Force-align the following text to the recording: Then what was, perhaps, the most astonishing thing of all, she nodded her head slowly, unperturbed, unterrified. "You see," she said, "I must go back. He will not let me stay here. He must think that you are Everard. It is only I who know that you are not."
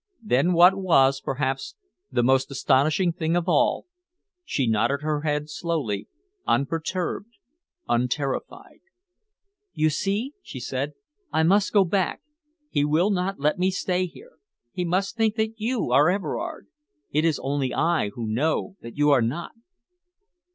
Then 0.23 0.53
what 0.53 0.75
was, 0.75 1.21
perhaps, 1.21 1.75
the 2.11 2.23
most 2.23 2.49
astonishing 2.49 3.13
thing 3.13 3.35
of 3.35 3.47
all, 3.47 3.85
she 4.43 4.65
nodded 4.65 5.03
her 5.03 5.21
head 5.21 5.47
slowly, 5.47 6.07
unperturbed, 6.47 7.37
unterrified. 7.87 8.79
"You 9.75 9.91
see," 9.91 10.33
she 10.41 10.59
said, 10.59 10.93
"I 11.31 11.43
must 11.43 11.71
go 11.71 11.85
back. 11.85 12.23
He 12.71 12.83
will 12.83 13.11
not 13.11 13.39
let 13.39 13.59
me 13.59 13.69
stay 13.69 14.07
here. 14.07 14.39
He 14.71 14.83
must 14.85 15.15
think 15.17 15.35
that 15.35 15.59
you 15.59 15.91
are 15.91 16.09
Everard. 16.09 16.65
It 17.11 17.23
is 17.23 17.37
only 17.37 17.71
I 17.71 18.09
who 18.09 18.25
know 18.25 18.77
that 18.81 18.97
you 18.97 19.11
are 19.11 19.21
not." 19.21 19.51